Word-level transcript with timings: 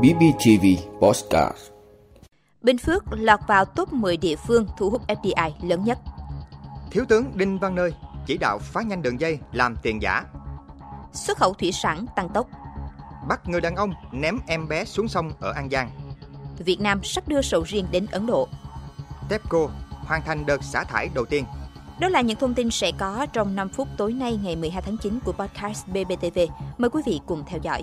BBTV 0.00 0.66
Postcard 1.00 1.58
Bình 2.62 2.78
Phước 2.78 3.04
lọt 3.10 3.40
vào 3.48 3.64
top 3.64 3.92
10 3.92 4.16
địa 4.16 4.36
phương 4.36 4.66
thu 4.78 4.90
hút 4.90 5.02
FDI 5.08 5.50
lớn 5.62 5.84
nhất. 5.84 5.98
Thiếu 6.90 7.04
tướng 7.08 7.32
Đinh 7.34 7.58
Văn 7.58 7.74
Nơi 7.74 7.92
chỉ 8.26 8.38
đạo 8.38 8.58
phá 8.58 8.82
nhanh 8.82 9.02
đường 9.02 9.20
dây 9.20 9.38
làm 9.52 9.76
tiền 9.82 10.02
giả. 10.02 10.24
Xuất 11.12 11.38
khẩu 11.38 11.54
thủy 11.54 11.72
sản 11.72 12.06
tăng 12.16 12.28
tốc. 12.28 12.46
Bắt 13.28 13.48
người 13.48 13.60
đàn 13.60 13.76
ông 13.76 13.92
ném 14.12 14.38
em 14.46 14.68
bé 14.68 14.84
xuống 14.84 15.08
sông 15.08 15.32
ở 15.40 15.52
An 15.52 15.70
Giang. 15.70 15.90
Việt 16.58 16.80
Nam 16.80 17.04
sắp 17.04 17.28
đưa 17.28 17.42
sầu 17.42 17.62
riêng 17.62 17.86
đến 17.90 18.06
Ấn 18.10 18.26
Độ. 18.26 18.48
TEPCO 19.28 19.68
hoàn 19.90 20.22
thành 20.22 20.46
đợt 20.46 20.64
xả 20.64 20.84
thải 20.84 21.08
đầu 21.14 21.24
tiên. 21.24 21.44
Đó 22.00 22.08
là 22.08 22.20
những 22.20 22.38
thông 22.38 22.54
tin 22.54 22.70
sẽ 22.70 22.92
có 22.98 23.26
trong 23.32 23.54
5 23.54 23.68
phút 23.68 23.88
tối 23.96 24.12
nay 24.12 24.38
ngày 24.42 24.56
12 24.56 24.82
tháng 24.82 24.96
9 24.96 25.18
của 25.24 25.32
podcast 25.32 25.86
BBTV. 25.86 26.38
Mời 26.78 26.90
quý 26.90 27.02
vị 27.06 27.20
cùng 27.26 27.44
theo 27.46 27.60
dõi. 27.62 27.82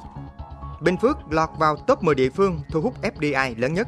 Bình 0.80 0.98
Phước 0.98 1.18
lọt 1.30 1.50
vào 1.58 1.76
top 1.76 2.04
10 2.04 2.16
địa 2.16 2.30
phương 2.30 2.62
thu 2.70 2.82
hút 2.82 2.94
FDI 3.02 3.54
lớn 3.58 3.74
nhất. 3.74 3.88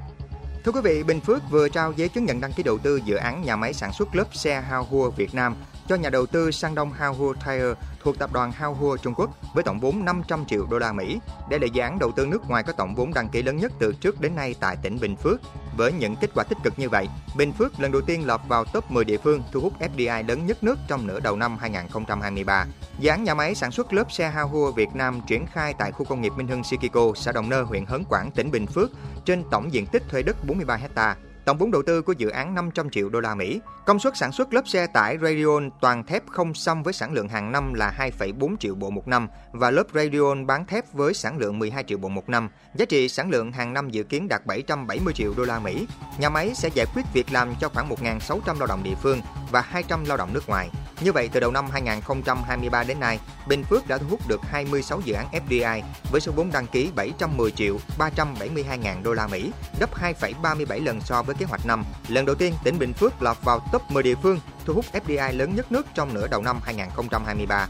Thưa 0.64 0.72
quý 0.72 0.82
vị, 0.84 1.04
Bình 1.04 1.22
Phước 1.22 1.50
vừa 1.50 1.70
trao 1.70 1.92
giấy 1.92 2.10
chứng 2.10 2.26
nhận 2.26 2.42
đăng 2.42 2.54
ký 2.54 2.64
đầu 2.64 2.78
tư 2.78 3.02
dự 3.06 3.16
án 3.16 3.42
nhà 3.42 3.56
máy 3.56 3.74
sản 3.74 3.94
xuất 3.94 4.16
lớp 4.16 4.36
xe 4.36 4.62
Hao 4.62 4.84
Việt 5.10 5.34
Nam 5.34 5.56
cho 5.90 5.96
nhà 5.96 6.10
đầu 6.10 6.26
tư 6.26 6.52
Sang 6.52 6.76
Đông 6.76 6.92
Hao 6.92 7.34
Tire 7.46 7.74
thuộc 8.04 8.20
tập 8.20 8.30
đoàn 8.34 8.52
Hao 8.52 8.98
Trung 9.02 9.14
Quốc 9.14 9.30
với 9.54 9.64
tổng 9.64 9.80
vốn 9.80 10.06
500 10.06 10.46
triệu 10.46 10.66
đô 10.66 10.80
la 10.80 10.94
Mỹ. 10.94 11.20
Đây 11.50 11.60
là 11.60 11.68
dự 11.68 11.82
án 11.82 12.00
đầu 12.00 12.12
tư 12.12 12.26
nước 12.26 12.50
ngoài 12.50 12.64
có 12.64 12.74
tổng 12.74 12.96
vốn 12.96 13.14
đăng 13.14 13.30
ký 13.30 13.42
lớn 13.42 13.58
nhất 13.58 13.72
từ 13.80 13.94
trước 14.02 14.22
đến 14.22 14.36
nay 14.36 14.56
tại 14.60 14.78
tỉnh 14.82 15.00
Bình 15.02 15.16
Phước. 15.16 15.42
Với 15.78 15.94
những 15.94 16.16
kết 16.16 16.30
quả 16.36 16.44
tích 16.44 16.58
cực 16.64 16.80
như 16.80 16.90
vậy, 16.90 17.08
Bình 17.38 17.52
Phước 17.52 17.80
lần 17.80 17.92
đầu 17.92 18.02
tiên 18.02 18.28
lọt 18.28 18.42
vào 18.48 18.66
top 18.66 18.92
10 18.92 19.06
địa 19.06 19.18
phương 19.18 19.44
thu 19.52 19.62
hút 19.62 19.74
FDI 19.80 20.28
lớn 20.28 20.46
nhất 20.46 20.64
nước 20.64 20.80
trong 20.88 21.08
nửa 21.08 21.20
đầu 21.20 21.36
năm 21.36 21.58
2023. 21.58 22.66
Dự 23.00 23.10
án 23.10 23.24
nhà 23.24 23.34
máy 23.34 23.56
sản 23.56 23.72
xuất 23.72 23.94
lớp 23.94 24.12
xe 24.12 24.30
Hao 24.30 24.72
Việt 24.76 24.90
Nam 24.94 25.22
triển 25.28 25.46
khai 25.46 25.74
tại 25.80 25.92
khu 25.92 26.06
công 26.06 26.22
nghiệp 26.22 26.34
Minh 26.38 26.48
Hưng 26.48 26.64
Sikiko, 26.64 27.12
xã 27.16 27.32
Đồng 27.32 27.50
Nơ, 27.50 27.62
huyện 27.62 27.86
Hớn 27.86 28.04
Quản, 28.10 28.32
tỉnh 28.32 28.52
Bình 28.52 28.68
Phước 28.68 28.90
trên 29.26 29.44
tổng 29.52 29.74
diện 29.74 29.86
tích 29.86 30.04
thuê 30.10 30.24
đất 30.24 30.48
43 30.48 30.76
hectare. 30.76 31.16
Tổng 31.50 31.58
vốn 31.58 31.72
đầu 31.72 31.84
tư 31.84 32.02
của 32.02 32.14
dự 32.14 32.30
án 32.30 32.56
500 32.56 32.90
triệu 32.90 33.10
đô 33.10 33.20
la 33.20 33.36
Mỹ. 33.36 33.62
Công 33.86 34.00
suất 34.00 34.18
sản 34.18 34.32
xuất 34.32 34.54
lớp 34.54 34.62
xe 34.68 34.88
tải 34.88 35.18
Radeon 35.22 35.70
toàn 35.82 36.04
thép 36.04 36.24
không 36.28 36.54
xăm 36.54 36.84
với 36.84 36.94
sản 36.94 37.14
lượng 37.14 37.30
hàng 37.30 37.52
năm 37.52 37.74
là 37.74 37.94
2,4 38.20 38.58
triệu 38.58 38.76
bộ 38.76 38.90
một 38.90 39.08
năm 39.08 39.28
và 39.52 39.72
lớp 39.72 39.84
Radeon 39.94 40.46
bán 40.48 40.66
thép 40.66 40.94
với 40.94 41.14
sản 41.14 41.38
lượng 41.38 41.60
12 41.60 41.84
triệu 41.84 41.98
bộ 41.98 42.10
một 42.10 42.30
năm. 42.30 42.50
Giá 42.76 42.86
trị 42.86 43.10
sản 43.10 43.30
lượng 43.30 43.52
hàng 43.52 43.74
năm 43.74 43.90
dự 43.90 44.04
kiến 44.04 44.28
đạt 44.28 44.46
770 44.46 45.14
triệu 45.14 45.34
đô 45.38 45.44
la 45.44 45.60
Mỹ. 45.60 45.88
Nhà 46.20 46.30
máy 46.30 46.52
sẽ 46.56 46.70
giải 46.74 46.86
quyết 46.96 47.04
việc 47.14 47.32
làm 47.32 47.54
cho 47.62 47.70
khoảng 47.70 47.90
1.600 47.90 48.60
lao 48.60 48.68
động 48.68 48.84
địa 48.84 48.96
phương 49.02 49.22
và 49.52 49.62
200 49.62 50.06
lao 50.06 50.18
động 50.18 50.34
nước 50.34 50.50
ngoài. 50.50 50.70
Như 51.02 51.12
vậy, 51.12 51.30
từ 51.34 51.40
đầu 51.40 51.52
năm 51.52 51.66
2023 51.72 52.84
đến 52.84 53.00
nay, 53.00 53.20
Bình 53.48 53.64
Phước 53.64 53.88
đã 53.88 53.98
thu 53.98 54.06
hút 54.10 54.28
được 54.28 54.42
26 54.44 55.02
dự 55.02 55.14
án 55.14 55.28
FDI 55.32 55.82
với 56.12 56.22
số 56.22 56.32
vốn 56.32 56.52
đăng 56.52 56.68
ký 56.68 56.90
710 56.96 57.52
triệu 57.52 57.78
372 57.98 58.78
ngàn 58.78 59.04
đô 59.04 59.14
la 59.14 59.28
Mỹ, 59.28 59.52
gấp 59.80 59.90
2,37 59.96 60.84
lần 60.84 61.02
so 61.02 61.24
với 61.24 61.36
kế 61.36 61.46
hoạch 61.46 61.66
năm. 61.66 61.84
Lần 62.08 62.26
đầu 62.26 62.36
tiên, 62.36 62.54
tỉnh 62.64 62.80
Bình 62.80 62.94
Phước 62.94 63.22
lọt 63.22 63.38
vào 63.44 63.60
top 63.72 63.92
10 63.92 64.04
địa 64.04 64.16
phương 64.24 64.40
thu 64.66 64.74
hút 64.74 64.86
FDI 64.94 65.38
lớn 65.38 65.56
nhất 65.56 65.72
nước 65.72 65.88
trong 65.94 66.14
nửa 66.14 66.28
đầu 66.28 66.42
năm 66.42 66.60
2023. 66.64 67.68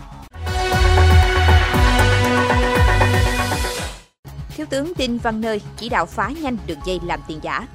Thiếu 4.57 4.65
tướng 4.69 4.93
Đinh 4.97 5.17
Văn 5.17 5.41
Nơi 5.41 5.61
chỉ 5.77 5.89
đạo 5.89 6.05
phá 6.05 6.31
nhanh 6.41 6.57
đường 6.67 6.79
dây 6.85 6.99
làm 7.03 7.19
tiền 7.27 7.39
giả. 7.41 7.67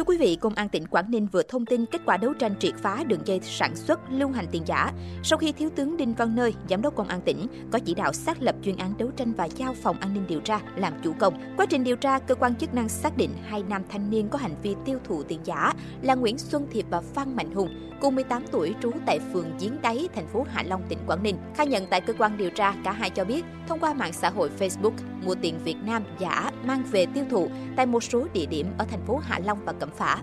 Thưa 0.00 0.04
quý 0.04 0.16
vị, 0.16 0.36
Công 0.40 0.54
an 0.54 0.68
tỉnh 0.68 0.86
Quảng 0.86 1.10
Ninh 1.10 1.26
vừa 1.26 1.42
thông 1.42 1.66
tin 1.66 1.86
kết 1.86 2.00
quả 2.06 2.16
đấu 2.16 2.32
tranh 2.32 2.54
triệt 2.58 2.74
phá 2.82 3.04
đường 3.04 3.20
dây 3.24 3.40
sản 3.42 3.76
xuất 3.76 4.00
lưu 4.10 4.28
hành 4.28 4.46
tiền 4.50 4.62
giả 4.66 4.92
sau 5.22 5.38
khi 5.38 5.52
Thiếu 5.52 5.70
tướng 5.76 5.96
Đinh 5.96 6.14
Văn 6.14 6.36
Nơi, 6.36 6.54
Giám 6.70 6.82
đốc 6.82 6.96
Công 6.96 7.08
an 7.08 7.20
tỉnh, 7.20 7.46
có 7.72 7.78
chỉ 7.78 7.94
đạo 7.94 8.12
xác 8.12 8.42
lập 8.42 8.54
chuyên 8.62 8.76
án 8.76 8.94
đấu 8.98 9.10
tranh 9.16 9.32
và 9.32 9.44
giao 9.44 9.74
phòng 9.74 10.00
an 10.00 10.14
ninh 10.14 10.26
điều 10.28 10.40
tra 10.40 10.60
làm 10.76 10.92
chủ 11.02 11.12
công. 11.18 11.34
Quá 11.56 11.66
trình 11.66 11.84
điều 11.84 11.96
tra, 11.96 12.18
cơ 12.18 12.34
quan 12.34 12.54
chức 12.54 12.74
năng 12.74 12.88
xác 12.88 13.16
định 13.16 13.30
hai 13.48 13.62
nam 13.62 13.82
thanh 13.88 14.10
niên 14.10 14.28
có 14.28 14.38
hành 14.38 14.54
vi 14.62 14.74
tiêu 14.84 14.98
thụ 15.04 15.22
tiền 15.22 15.40
giả 15.44 15.72
là 16.02 16.14
Nguyễn 16.14 16.38
Xuân 16.38 16.66
Thiệp 16.70 16.86
và 16.90 17.00
Phan 17.00 17.36
Mạnh 17.36 17.54
Hùng, 17.54 17.90
cùng 18.00 18.14
18 18.14 18.44
tuổi 18.52 18.74
trú 18.82 18.90
tại 19.06 19.18
phường 19.32 19.50
Giếng 19.60 19.82
Đáy, 19.82 20.08
thành 20.14 20.26
phố 20.26 20.46
Hạ 20.50 20.62
Long, 20.66 20.82
tỉnh 20.88 20.98
Quảng 21.06 21.22
Ninh. 21.22 21.36
Khai 21.56 21.66
nhận 21.66 21.86
tại 21.86 22.00
cơ 22.00 22.12
quan 22.18 22.36
điều 22.36 22.50
tra, 22.50 22.74
cả 22.84 22.92
hai 22.92 23.10
cho 23.10 23.24
biết 23.24 23.44
thông 23.68 23.80
qua 23.80 23.94
mạng 23.94 24.12
xã 24.12 24.30
hội 24.30 24.50
Facebook 24.58 24.92
mua 25.24 25.34
tiền 25.34 25.58
Việt 25.64 25.76
Nam 25.84 26.04
giả 26.18 26.50
mang 26.64 26.82
về 26.90 27.06
tiêu 27.06 27.24
thụ 27.30 27.48
tại 27.76 27.86
một 27.86 28.02
số 28.02 28.26
địa 28.32 28.46
điểm 28.46 28.66
ở 28.78 28.84
thành 28.90 29.06
phố 29.06 29.20
Hạ 29.22 29.40
Long 29.44 29.64
và 29.64 29.72
Cẩm 29.72 29.89
Phả. 29.90 30.22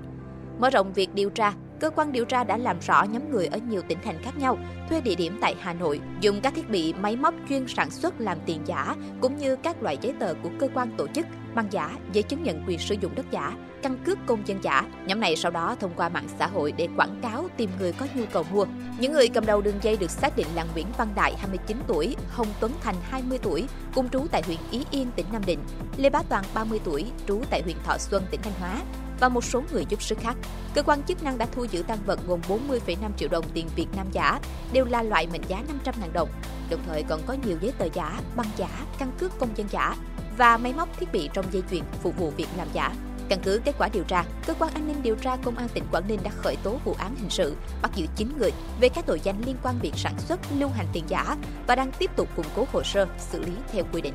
Mở 0.60 0.70
rộng 0.70 0.94
việc 0.94 1.14
điều 1.14 1.30
tra, 1.30 1.54
cơ 1.80 1.90
quan 1.90 2.12
điều 2.12 2.26
tra 2.26 2.44
đã 2.44 2.58
làm 2.58 2.80
rõ 2.80 3.04
nhóm 3.04 3.32
người 3.32 3.46
ở 3.48 3.58
nhiều 3.58 3.82
tỉnh 3.88 3.98
thành 4.04 4.22
khác 4.22 4.38
nhau 4.38 4.58
thuê 4.90 5.02
địa 5.02 5.16
điểm 5.16 5.38
tại 5.42 5.56
Hà 5.60 5.74
Nội, 5.74 6.00
dùng 6.22 6.42
các 6.42 6.54
thiết 6.56 6.70
bị 6.70 6.94
máy 6.94 7.16
móc 7.16 7.34
chuyên 7.50 7.68
sản 7.68 7.92
xuất 7.92 8.22
làm 8.22 8.38
tiền 8.46 8.62
giả 8.66 8.96
cũng 9.22 9.38
như 9.38 9.56
các 9.56 9.84
loại 9.84 9.98
giấy 10.02 10.14
tờ 10.20 10.34
của 10.44 10.50
cơ 10.60 10.68
quan 10.74 10.92
tổ 10.98 11.08
chức, 11.08 11.26
bằng 11.58 11.68
giả, 11.72 11.98
giấy 12.12 12.24
chứng 12.24 12.44
nhận 12.44 12.64
quyền 12.68 12.80
sử 12.80 12.96
dụng 13.02 13.16
đất 13.16 13.26
giả, 13.32 13.54
căn 13.84 13.98
cước 14.06 14.18
công 14.26 14.48
dân 14.48 14.64
giả. 14.64 14.86
Nhóm 15.06 15.20
này 15.20 15.36
sau 15.36 15.52
đó 15.52 15.76
thông 15.80 15.92
qua 15.96 16.10
mạng 16.10 16.28
xã 16.40 16.48
hội 16.48 16.72
để 16.72 16.88
quảng 16.98 17.20
cáo 17.22 17.48
tìm 17.58 17.70
người 17.80 17.92
có 17.92 18.08
nhu 18.16 18.24
cầu 18.32 18.44
mua. 18.52 18.66
Những 19.00 19.14
người 19.14 19.28
cầm 19.28 19.46
đầu 19.46 19.62
đường 19.62 19.80
dây 19.82 19.98
được 19.98 20.12
xác 20.12 20.38
định 20.38 20.48
là 20.56 20.66
Nguyễn 20.74 20.88
Văn 20.98 21.08
Đại 21.16 21.36
29 21.40 21.78
tuổi, 21.88 22.16
Hồng 22.30 22.48
Tuấn 22.60 22.72
Thành 22.82 22.96
20 23.10 23.38
tuổi, 23.42 23.66
cùng 23.96 24.10
trú 24.10 24.26
tại 24.32 24.42
huyện 24.46 24.58
Ý 24.72 24.86
Yên 24.92 25.08
tỉnh 25.16 25.26
Nam 25.32 25.42
Định, 25.46 25.60
Lê 25.98 26.10
Bá 26.10 26.24
Toàn 26.30 26.44
30 26.54 26.80
tuổi, 26.84 27.06
trú 27.28 27.42
tại 27.50 27.62
huyện 27.64 27.78
Thọ 27.86 27.98
Xuân 27.98 28.24
tỉnh 28.32 28.42
Thanh 28.44 28.54
Hóa 28.60 28.82
và 29.20 29.30
một 29.30 29.44
số 29.44 29.64
người 29.72 29.86
giúp 29.90 30.02
sức 30.02 30.18
khác. 30.20 30.36
Cơ 30.74 30.84
quan 30.84 31.04
chức 31.04 31.24
năng 31.24 31.38
đã 31.38 31.46
thu 31.52 31.64
giữ 31.64 31.82
tăng 31.82 32.00
vật 32.06 32.20
gồm 32.28 32.40
40,5 32.48 33.12
triệu 33.18 33.30
đồng 33.30 33.46
tiền 33.54 33.68
Việt 33.76 33.88
Nam 33.96 34.08
giả, 34.12 34.40
đều 34.74 34.86
là 34.86 35.04
loại 35.04 35.28
mệnh 35.32 35.44
giá 35.48 35.64
500 35.68 35.96
000 36.02 36.14
đồng. 36.14 36.30
Đồng 36.70 36.80
thời 36.88 37.04
còn 37.04 37.22
có 37.26 37.36
nhiều 37.46 37.58
giấy 37.62 37.74
tờ 37.78 37.86
giả, 37.94 38.20
băng 38.36 38.48
giả, 38.58 38.70
căn 38.98 39.12
cước 39.20 39.40
công 39.40 39.50
dân 39.56 39.68
giả 39.72 39.96
và 40.38 40.58
máy 40.58 40.74
móc 40.74 41.00
thiết 41.00 41.12
bị 41.12 41.30
trong 41.34 41.46
dây 41.52 41.64
chuyền 41.70 41.84
phục 42.02 42.18
vụ 42.18 42.32
việc 42.38 42.48
làm 42.58 42.68
giả. 42.74 42.94
Căn 43.30 43.40
cứ 43.44 43.62
kết 43.66 43.76
quả 43.78 43.90
điều 43.94 44.04
tra, 44.04 44.24
cơ 44.48 44.54
quan 44.60 44.74
an 44.74 44.88
ninh 44.88 45.04
điều 45.04 45.16
tra 45.16 45.38
công 45.44 45.58
an 45.58 45.68
tỉnh 45.74 45.84
Quảng 45.92 46.08
Ninh 46.08 46.20
đã 46.24 46.32
khởi 46.36 46.56
tố 46.64 46.80
vụ 46.86 46.96
án 47.00 47.16
hình 47.16 47.30
sự, 47.30 47.56
bắt 47.82 47.92
giữ 47.96 48.06
9 48.16 48.30
người 48.40 48.52
về 48.82 48.90
các 48.90 49.06
tội 49.06 49.20
danh 49.24 49.42
liên 49.46 49.56
quan 49.64 49.80
việc 49.82 49.94
sản 49.96 50.14
xuất, 50.20 50.40
lưu 50.58 50.70
hành 50.70 50.88
tiền 50.94 51.04
giả 51.08 51.38
và 51.68 51.76
đang 51.76 51.92
tiếp 51.92 52.12
tục 52.16 52.30
củng 52.36 52.46
cố 52.56 52.68
hồ 52.72 52.84
sơ 52.84 53.08
xử 53.20 53.40
lý 53.40 53.52
theo 53.72 53.84
quy 53.94 54.02
định. 54.02 54.14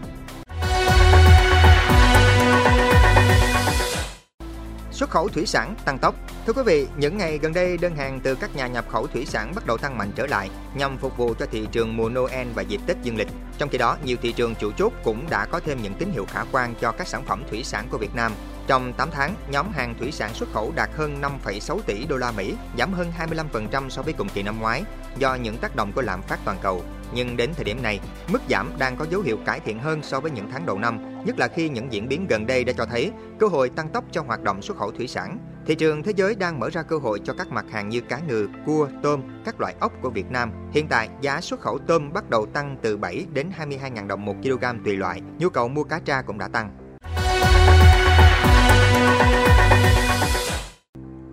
Xuất 5.03 5.11
khẩu 5.11 5.29
thủy 5.29 5.47
sản 5.47 5.75
tăng 5.85 5.99
tốc. 5.99 6.15
Thưa 6.47 6.53
quý 6.53 6.63
vị, 6.67 6.89
những 6.97 7.19
ngày 7.19 7.39
gần 7.39 7.53
đây 7.53 7.79
đơn 7.79 7.97
hàng 7.97 8.21
từ 8.21 8.35
các 8.35 8.57
nhà 8.57 8.67
nhập 8.67 8.85
khẩu 8.89 9.07
thủy 9.07 9.27
sản 9.27 9.53
bắt 9.55 9.67
đầu 9.67 9.79
tăng 9.79 9.99
mạnh 9.99 10.13
trở 10.15 10.27
lại 10.27 10.51
nhằm 10.75 10.99
phục 10.99 11.17
vụ 11.17 11.35
cho 11.39 11.47
thị 11.47 11.69
trường 11.73 11.97
mùa 11.97 12.09
Noel 12.09 12.49
và 12.55 12.63
dịp 12.63 12.81
Tết 12.87 12.97
dương 13.03 13.17
lịch. 13.17 13.29
Trong 13.59 13.69
khi 13.69 13.79
đó, 13.79 13.97
nhiều 14.05 14.17
thị 14.23 14.33
trường 14.33 14.55
chủ 14.55 14.73
chốt 14.73 14.93
cũng 15.05 15.31
đã 15.31 15.47
có 15.47 15.61
thêm 15.61 15.83
những 15.83 15.95
tín 15.95 16.11
hiệu 16.12 16.27
khả 16.33 16.45
quan 16.53 16.75
cho 16.81 16.93
các 16.93 17.09
sản 17.09 17.25
phẩm 17.25 17.43
thủy 17.51 17.65
sản 17.65 17.87
của 17.91 17.99
Việt 17.99 18.15
Nam. 18.15 18.33
Trong 18.67 18.93
8 18.93 19.11
tháng, 19.11 19.35
nhóm 19.49 19.73
hàng 19.73 19.95
thủy 19.99 20.12
sản 20.12 20.35
xuất 20.35 20.53
khẩu 20.53 20.73
đạt 20.77 20.91
hơn 20.97 21.21
5,6 21.21 21.81
tỷ 21.87 22.05
đô 22.05 22.17
la 22.17 22.33
Mỹ, 22.33 22.55
giảm 22.79 22.93
hơn 22.93 23.12
25% 23.19 23.89
so 23.89 24.03
với 24.03 24.12
cùng 24.12 24.29
kỳ 24.29 24.43
năm 24.43 24.61
ngoái 24.61 24.83
do 25.17 25.35
những 25.35 25.57
tác 25.57 25.77
động 25.77 25.93
của 25.93 26.03
lạm 26.03 26.23
phát 26.23 26.39
toàn 26.45 26.59
cầu. 26.62 26.85
Nhưng 27.15 27.37
đến 27.37 27.50
thời 27.56 27.65
điểm 27.65 27.83
này, 27.83 28.00
mức 28.28 28.43
giảm 28.50 28.71
đang 28.78 28.97
có 28.97 29.06
dấu 29.11 29.21
hiệu 29.21 29.37
cải 29.47 29.61
thiện 29.61 29.78
hơn 29.78 30.03
so 30.03 30.21
với 30.21 30.31
những 30.31 30.49
tháng 30.53 30.67
đầu 30.67 30.78
năm, 30.78 31.25
nhất 31.25 31.39
là 31.39 31.49
khi 31.49 31.69
những 31.69 31.93
diễn 31.93 32.09
biến 32.09 32.27
gần 32.27 32.47
đây 32.47 32.65
đã 32.65 32.73
cho 32.73 32.84
thấy 32.84 33.11
cơ 33.39 33.47
hội 33.47 33.69
tăng 33.69 33.89
tốc 33.89 34.05
cho 34.12 34.23
hoạt 34.23 34.43
động 34.43 34.62
xuất 34.62 34.77
khẩu 34.77 34.91
thủy 34.91 35.09
sản. 35.09 35.39
Thị 35.67 35.75
trường 35.75 36.03
thế 36.03 36.12
giới 36.17 36.34
đang 36.34 36.61
mở 36.61 36.71
ra 36.71 36.83
cơ 36.83 36.99
hội 36.99 37.21
cho 37.25 37.33
các 37.33 37.49
mặt 37.49 37.65
hàng 37.71 37.89
như 37.89 38.00
cá 38.00 38.19
ngừ, 38.19 38.49
cua, 38.67 38.89
tôm, 39.03 39.23
các 39.45 39.61
loại 39.61 39.75
ốc 39.81 39.93
của 40.03 40.11
Việt 40.11 40.31
Nam. 40.31 40.53
Hiện 40.73 40.89
tại, 40.89 41.09
giá 41.21 41.41
xuất 41.41 41.61
khẩu 41.61 41.78
tôm 41.78 42.12
bắt 42.12 42.31
đầu 42.31 42.47
tăng 42.47 42.77
từ 42.83 42.97
7 42.97 43.27
đến 43.33 43.50
22.000 43.59 44.06
đồng 44.06 44.25
một 44.25 44.34
kg 44.43 44.84
tùy 44.84 44.97
loại. 44.97 45.21
Nhu 45.39 45.49
cầu 45.49 45.69
mua 45.69 45.84
cá 45.84 45.99
tra 45.99 46.23
cũng 46.23 46.39
đã 46.39 46.49
tăng. 46.49 46.77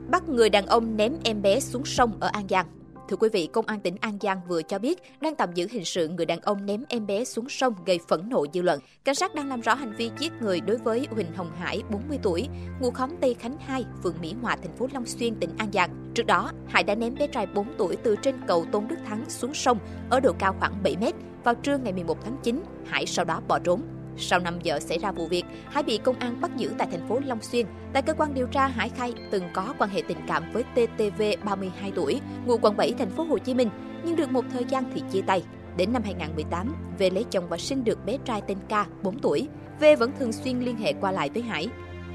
Bắt 0.10 0.30
người 0.30 0.50
đàn 0.50 0.66
ông 0.66 0.98
ném 0.98 1.14
em 1.24 1.42
bé 1.42 1.60
xuống 1.60 1.86
sông 1.86 2.18
ở 2.20 2.30
An 2.34 2.48
Giang. 2.50 2.79
Thưa 3.10 3.16
quý 3.16 3.30
vị, 3.34 3.50
Công 3.54 3.66
an 3.66 3.80
tỉnh 3.80 3.96
An 4.02 4.18
Giang 4.22 4.42
vừa 4.48 4.62
cho 4.62 4.80
biết 4.80 5.00
đang 5.22 5.36
tạm 5.36 5.54
giữ 5.54 5.68
hình 5.72 5.86
sự 5.86 6.08
người 6.08 6.26
đàn 6.26 6.42
ông 6.42 6.66
ném 6.66 6.84
em 6.90 7.08
bé 7.08 7.24
xuống 7.24 7.50
sông 7.50 7.74
gây 7.86 8.00
phẫn 8.08 8.30
nộ 8.30 8.46
dư 8.54 8.62
luận. 8.62 8.80
Cảnh 9.04 9.16
sát 9.16 9.36
đang 9.36 9.50
làm 9.50 9.62
rõ 9.62 9.74
hành 9.74 9.96
vi 9.98 10.12
giết 10.20 10.34
người 10.42 10.62
đối 10.62 10.78
với 10.78 11.08
Huỳnh 11.12 11.34
Hồng 11.36 11.52
Hải, 11.60 11.82
40 11.92 12.20
tuổi, 12.24 12.48
ngụ 12.82 12.92
khóm 12.92 13.10
Tây 13.22 13.34
Khánh 13.34 13.58
2, 13.60 13.86
phường 14.04 14.16
Mỹ 14.22 14.36
Hòa, 14.42 14.56
thành 14.56 14.76
phố 14.78 14.88
Long 14.94 15.06
Xuyên, 15.06 15.36
tỉnh 15.36 15.50
An 15.58 15.72
Giang. 15.74 16.12
Trước 16.16 16.26
đó, 16.26 16.52
Hải 16.68 16.84
đã 16.84 16.96
ném 16.96 17.16
bé 17.16 17.28
trai 17.28 17.48
4 17.48 17.68
tuổi 17.78 17.96
từ 18.04 18.16
trên 18.16 18.36
cầu 18.48 18.66
Tôn 18.72 18.88
Đức 18.88 18.98
Thắng 19.06 19.30
xuống 19.30 19.54
sông 19.54 19.78
ở 20.10 20.20
độ 20.20 20.34
cao 20.40 20.56
khoảng 20.60 20.84
7 20.84 20.98
mét. 20.98 21.16
Vào 21.44 21.56
trưa 21.56 21.78
ngày 21.78 21.94
11 21.94 22.18
tháng 22.24 22.38
9, 22.44 22.64
Hải 22.86 23.06
sau 23.06 23.26
đó 23.26 23.42
bỏ 23.48 23.60
trốn. 23.60 23.82
Sau 24.20 24.40
5 24.40 24.60
giờ 24.64 24.80
xảy 24.80 24.98
ra 24.98 25.12
vụ 25.12 25.28
việc, 25.28 25.44
Hải 25.70 25.84
bị 25.84 25.98
công 25.98 26.20
an 26.20 26.42
bắt 26.42 26.52
giữ 26.58 26.72
tại 26.78 26.88
thành 26.92 27.08
phố 27.08 27.20
Long 27.26 27.42
Xuyên. 27.42 27.66
Tại 27.94 28.02
cơ 28.02 28.14
quan 28.14 28.34
điều 28.34 28.48
tra, 28.48 28.68
Hải 28.68 28.90
khai 28.90 29.14
từng 29.32 29.44
có 29.54 29.74
quan 29.78 29.90
hệ 29.90 30.02
tình 30.08 30.18
cảm 30.28 30.44
với 30.54 30.64
TTV 30.64 31.22
32 31.46 31.92
tuổi, 31.96 32.22
ngụ 32.46 32.58
quận 32.62 32.78
7 32.78 32.94
thành 32.98 33.10
phố 33.10 33.24
Hồ 33.24 33.38
Chí 33.38 33.54
Minh, 33.54 33.70
nhưng 34.04 34.16
được 34.16 34.32
một 34.32 34.46
thời 34.54 34.66
gian 34.66 34.84
thì 34.94 35.02
chia 35.12 35.22
tay. 35.22 35.44
Đến 35.78 35.94
năm 35.94 36.02
2018, 36.04 36.76
V 37.00 37.04
lấy 37.14 37.26
chồng 37.32 37.50
và 37.50 37.58
sinh 37.58 37.84
được 37.84 38.06
bé 38.06 38.18
trai 38.26 38.42
tên 38.48 38.58
K, 38.70 39.04
4 39.04 39.20
tuổi. 39.20 39.48
V 39.80 39.86
vẫn 40.00 40.12
thường 40.20 40.32
xuyên 40.32 40.60
liên 40.60 40.78
hệ 40.78 40.94
qua 40.94 41.12
lại 41.12 41.30
với 41.34 41.44
Hải. 41.44 41.68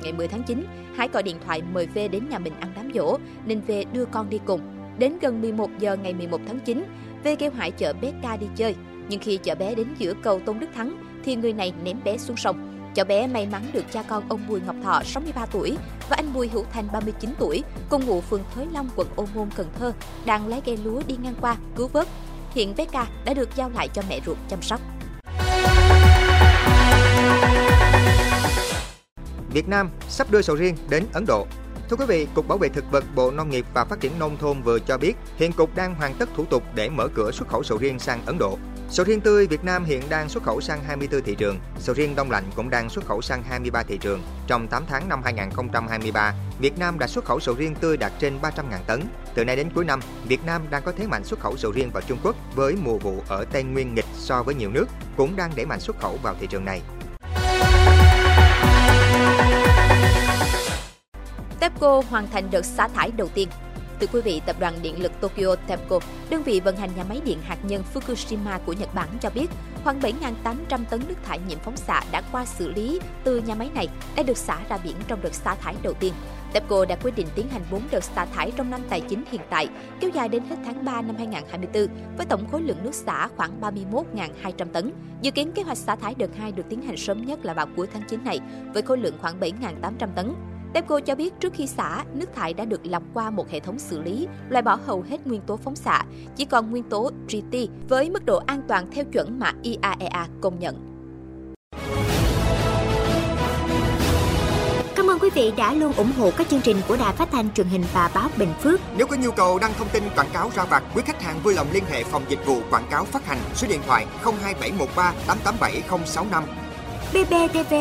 Ngày 0.02 0.12
10 0.12 0.28
tháng 0.28 0.42
9, 0.42 0.64
Hải 0.96 1.08
gọi 1.12 1.22
điện 1.22 1.36
thoại 1.46 1.62
mời 1.72 1.86
V 1.86 1.98
đến 2.12 2.28
nhà 2.28 2.38
mình 2.38 2.52
ăn 2.60 2.72
đám 2.76 2.90
dỗ, 2.94 3.18
nên 3.46 3.60
V 3.60 3.72
đưa 3.92 4.04
con 4.04 4.30
đi 4.30 4.40
cùng. 4.44 4.60
Đến 4.98 5.18
gần 5.20 5.40
11 5.40 5.70
giờ 5.78 5.96
ngày 5.96 6.14
11 6.14 6.40
tháng 6.46 6.60
9, 6.60 6.84
V 7.24 7.28
kêu 7.38 7.50
Hải 7.50 7.70
chở 7.70 7.92
bé 7.92 8.10
K 8.10 8.40
đi 8.40 8.46
chơi. 8.56 8.74
Nhưng 9.08 9.20
khi 9.20 9.36
chở 9.36 9.54
bé 9.54 9.74
đến 9.74 9.94
giữa 9.98 10.14
cầu 10.22 10.40
Tôn 10.40 10.60
Đức 10.60 10.66
Thắng, 10.74 10.96
thì 11.24 11.36
người 11.36 11.52
này 11.52 11.72
ném 11.84 11.96
bé 12.04 12.18
xuống 12.18 12.36
sông. 12.36 12.70
Cháu 12.94 13.04
bé 13.04 13.26
may 13.26 13.46
mắn 13.46 13.62
được 13.72 13.84
cha 13.92 14.02
con 14.02 14.28
ông 14.28 14.40
Bùi 14.48 14.60
Ngọc 14.60 14.76
Thọ 14.82 15.02
63 15.04 15.46
tuổi 15.46 15.76
và 16.08 16.16
anh 16.16 16.32
Bùi 16.34 16.48
Hữu 16.48 16.64
Thành 16.72 16.88
39 16.92 17.34
tuổi 17.38 17.62
cùng 17.90 18.06
ngụ 18.06 18.20
phường 18.20 18.42
Thới 18.54 18.66
Long, 18.72 18.88
quận 18.96 19.08
Ô 19.16 19.26
Môn, 19.34 19.48
Cần 19.56 19.66
Thơ 19.78 19.92
đang 20.24 20.48
lái 20.48 20.62
ghe 20.64 20.76
lúa 20.84 21.00
đi 21.06 21.16
ngang 21.22 21.34
qua 21.40 21.56
cứu 21.76 21.88
vớt. 21.88 22.08
Hiện 22.50 22.74
bé 22.76 22.84
ca 22.84 23.06
đã 23.24 23.34
được 23.34 23.48
giao 23.56 23.70
lại 23.70 23.88
cho 23.88 24.02
mẹ 24.08 24.20
ruột 24.26 24.36
chăm 24.48 24.62
sóc. 24.62 24.80
Việt 29.52 29.68
Nam 29.68 29.90
sắp 30.08 30.30
đưa 30.30 30.42
sầu 30.42 30.56
riêng 30.56 30.76
đến 30.88 31.04
Ấn 31.12 31.24
Độ. 31.26 31.46
Thưa 31.90 31.96
quý 31.96 32.04
vị, 32.08 32.26
Cục 32.34 32.48
Bảo 32.48 32.58
vệ 32.58 32.68
Thực 32.68 32.84
vật 32.90 33.04
Bộ 33.14 33.30
Nông 33.30 33.50
nghiệp 33.50 33.66
và 33.74 33.84
Phát 33.84 34.00
triển 34.00 34.18
Nông 34.18 34.36
thôn 34.36 34.62
vừa 34.62 34.78
cho 34.78 34.98
biết 34.98 35.16
hiện 35.36 35.52
Cục 35.52 35.76
đang 35.76 35.94
hoàn 35.94 36.14
tất 36.14 36.28
thủ 36.36 36.44
tục 36.44 36.62
để 36.74 36.88
mở 36.88 37.08
cửa 37.14 37.30
xuất 37.30 37.48
khẩu 37.48 37.62
sầu 37.62 37.78
riêng 37.78 37.98
sang 37.98 38.20
Ấn 38.26 38.38
Độ. 38.38 38.58
Sầu 38.94 39.06
riêng 39.06 39.20
tươi 39.20 39.46
Việt 39.46 39.64
Nam 39.64 39.85
hiện 39.85 40.02
đang 40.08 40.29
xuất 40.29 40.43
khẩu 40.43 40.61
sang 40.61 40.85
24 40.85 41.23
thị 41.23 41.35
trường, 41.35 41.58
sầu 41.79 41.94
riêng 41.94 42.14
đông 42.17 42.31
lạnh 42.31 42.44
cũng 42.56 42.70
đang 42.70 42.91
xuất 42.91 43.05
khẩu 43.05 43.23
sang 43.23 43.43
23 43.43 43.82
thị 43.82 43.99
trường. 43.99 44.23
Trong 44.46 44.69
8 44.69 44.85
tháng 44.87 45.08
năm 45.08 45.23
2023, 45.25 46.35
Việt 46.58 46.79
Nam 46.79 46.99
đã 46.99 47.06
xuất 47.06 47.25
khẩu 47.25 47.41
sầu 47.41 47.55
riêng 47.55 47.75
tươi 47.75 47.96
đạt 47.96 48.12
trên 48.19 48.38
300.000 48.43 48.52
tấn. 48.87 49.02
Từ 49.35 49.44
nay 49.44 49.56
đến 49.56 49.70
cuối 49.75 49.85
năm, 49.85 50.00
Việt 50.29 50.44
Nam 50.46 50.62
đang 50.70 50.82
có 50.82 50.93
thế 50.96 51.06
mạnh 51.06 51.25
xuất 51.25 51.41
khẩu 51.41 51.56
sầu 51.56 51.73
riêng 51.73 51.91
vào 51.91 52.02
Trung 52.08 52.19
Quốc 52.23 52.37
với 52.55 52.76
mùa 52.82 52.99
vụ 52.99 53.23
ở 53.29 53.44
Tây 53.44 53.62
Nguyên 53.62 53.94
nghịch 53.94 54.06
so 54.14 54.43
với 54.43 54.55
nhiều 54.55 54.70
nước, 54.70 54.87
cũng 55.17 55.37
đang 55.37 55.50
đẩy 55.56 55.67
mạnh 55.67 55.81
xuất 55.81 56.00
khẩu 56.00 56.19
vào 56.23 56.35
thị 56.40 56.47
trường 56.47 56.64
này. 56.64 56.82
TEPCO 61.61 62.02
hoàn 62.11 62.29
thành 62.32 62.50
đợt 62.50 62.62
xả 62.64 62.88
thải 62.88 63.11
đầu 63.11 63.29
tiên. 63.35 63.49
Thưa 64.00 64.06
quý 64.12 64.20
vị, 64.20 64.41
Tập 64.46 64.56
đoàn 64.61 64.75
Điện 64.82 65.02
lực 65.02 65.12
Tokyo 65.20 65.56
TEPCO, 65.67 65.99
đơn 66.31 66.43
vị 66.43 66.61
vận 66.61 66.76
hành 66.76 66.91
nhà 66.96 67.05
máy 67.08 67.20
điện 67.25 67.38
hạt 67.43 67.58
nhân 67.62 67.82
Fukushima 67.94 68.58
của 68.67 68.73
Nhật 68.73 68.94
Bản 68.94 69.08
cho 69.20 69.31
biết, 69.31 69.50
khoảng 69.85 70.00
7.800 70.00 70.85
tấn 70.91 71.00
nước 71.08 71.14
thải 71.25 71.38
nhiễm 71.49 71.58
phóng 71.58 71.76
xạ 71.76 72.00
đã 72.12 72.23
qua 72.32 72.44
xử 72.44 72.73
lý 72.73 73.00
từ 73.25 73.41
nhà 73.41 73.55
máy 73.55 73.70
này 73.75 73.88
đã 74.17 74.23
được 74.23 74.37
xả 74.37 74.58
ra 74.69 74.79
biển 74.85 74.96
trong 75.08 75.23
đợt 75.23 75.35
xả 75.35 75.55
thải 75.55 75.75
đầu 75.82 75.93
tiên. 75.93 76.12
TEPCO 76.52 76.85
đã 76.85 76.96
quyết 77.02 77.17
định 77.17 77.26
tiến 77.35 77.49
hành 77.49 77.62
4 77.70 77.82
đợt 77.91 78.05
xả 78.05 78.25
thải 78.25 78.52
trong 78.56 78.70
năm 78.70 78.81
tài 78.91 79.00
chính 79.00 79.25
hiện 79.31 79.41
tại, 79.50 79.69
kéo 80.00 80.11
dài 80.14 80.29
đến 80.29 80.43
hết 80.50 80.56
tháng 80.64 80.85
3 80.85 81.02
năm 81.02 81.17
2024, 81.17 81.88
với 82.17 82.26
tổng 82.26 82.50
khối 82.50 82.62
lượng 82.62 82.79
nước 82.82 82.94
xả 82.94 83.29
khoảng 83.37 83.61
31.200 83.61 84.67
tấn. 84.73 84.93
Dự 85.23 85.31
kiến 85.31 85.52
kế 85.52 85.62
hoạch 85.62 85.79
xả 85.79 85.97
thải 85.97 86.14
đợt 86.14 86.31
2 86.38 86.52
được 86.52 86.64
tiến 86.69 86.82
hành 86.82 86.97
sớm 86.97 87.26
nhất 87.26 87.44
là 87.44 87.55
vào 87.55 87.67
cuối 87.76 87.87
tháng 87.93 88.02
9 88.08 88.25
này, 88.25 88.40
với 88.75 88.82
khối 88.82 88.99
lượng 88.99 89.14
khoảng 89.20 89.40
7.800 89.40 90.08
tấn. 90.14 90.35
TEPCO 90.75 91.00
cho 91.00 91.15
biết 91.15 91.35
trước 91.41 91.53
khi 91.55 91.67
xả, 91.67 92.05
nước 92.15 92.26
thải 92.35 92.55
đã 92.55 92.65
được 92.65 92.87
lọc 92.87 93.03
qua 93.15 93.31
một 93.31 93.50
hệ 93.50 93.61
thống 93.61 93.79
xử 93.79 94.03
lý, 94.03 94.29
loại 94.49 94.62
bỏ 94.62 94.79
hầu 94.87 95.05
hết 95.11 95.26
nguyên 95.26 95.41
tố 95.41 95.56
phóng 95.56 95.76
xạ, 95.76 96.05
chỉ 96.37 96.44
còn 96.44 96.71
nguyên 96.71 96.82
tố 96.82 97.11
GT 97.29 97.56
với 97.88 98.11
mức 98.11 98.25
độ 98.25 98.43
an 98.47 98.62
toàn 98.69 98.91
theo 98.91 99.05
chuẩn 99.05 99.38
mà 99.38 99.53
IAEA 99.62 100.26
công 100.41 100.59
nhận. 100.59 100.76
Cảm 104.97 105.11
ơn 105.11 105.19
quý 105.19 105.31
vị 105.35 105.53
đã 105.56 105.75
luôn 105.75 105.93
ủng 105.93 106.12
hộ 106.19 106.31
các 106.37 106.49
chương 106.49 106.61
trình 106.61 106.76
của 106.88 106.97
Đài 106.97 107.12
Phát 107.12 107.29
thanh 107.32 107.53
truyền 107.55 107.67
hình 107.67 107.85
và 107.93 108.11
báo 108.15 108.29
Bình 108.37 108.53
Phước. 108.61 108.81
Nếu 108.97 109.06
có 109.06 109.17
nhu 109.17 109.31
cầu 109.31 109.59
đăng 109.59 109.73
thông 109.79 109.88
tin 109.88 110.03
quảng 110.17 110.31
cáo 110.32 110.50
ra 110.55 110.65
vặt, 110.65 110.82
quý 110.94 111.03
khách 111.06 111.23
hàng 111.23 111.41
vui 111.43 111.55
lòng 111.55 111.67
liên 111.73 111.85
hệ 111.91 112.05
phòng 112.05 112.23
dịch 112.29 112.47
vụ 112.47 112.59
quảng 112.71 112.87
cáo 112.91 113.05
phát 113.05 113.26
hành 113.26 113.38
số 113.55 113.69
điện 113.69 113.81
thoại 113.87 114.06
02713 114.23 115.15
887065. 115.26 116.44
BBTV, 117.12 117.75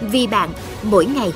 vì 0.00 0.26
bạn, 0.26 0.50
mỗi 0.82 1.06
ngày. 1.06 1.32